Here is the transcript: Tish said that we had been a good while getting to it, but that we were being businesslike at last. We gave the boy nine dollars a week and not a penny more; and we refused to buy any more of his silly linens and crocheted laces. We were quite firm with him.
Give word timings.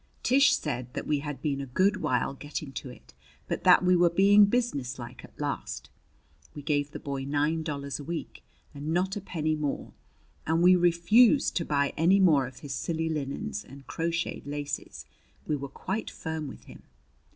Tish 0.23 0.55
said 0.55 0.91
that 0.95 1.05
we 1.05 1.19
had 1.19 1.43
been 1.43 1.61
a 1.61 1.67
good 1.67 1.97
while 2.01 2.33
getting 2.33 2.71
to 2.71 2.89
it, 2.89 3.13
but 3.47 3.63
that 3.65 3.85
we 3.85 3.95
were 3.95 4.09
being 4.09 4.45
businesslike 4.45 5.23
at 5.23 5.39
last. 5.39 5.91
We 6.55 6.63
gave 6.63 6.89
the 6.89 6.97
boy 6.99 7.23
nine 7.23 7.61
dollars 7.61 7.99
a 7.99 8.03
week 8.03 8.43
and 8.73 8.87
not 8.87 9.15
a 9.15 9.21
penny 9.21 9.53
more; 9.55 9.93
and 10.47 10.63
we 10.63 10.75
refused 10.75 11.55
to 11.57 11.65
buy 11.65 11.93
any 11.97 12.19
more 12.19 12.47
of 12.47 12.61
his 12.61 12.73
silly 12.73 13.09
linens 13.09 13.63
and 13.63 13.85
crocheted 13.85 14.47
laces. 14.47 15.05
We 15.45 15.55
were 15.55 15.69
quite 15.69 16.09
firm 16.09 16.47
with 16.47 16.63
him. 16.63 16.81